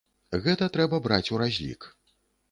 Гэта 0.45 0.69
трэба 0.77 0.99
браць 1.07 1.31
у 1.35 1.39
разлік. 1.41 1.81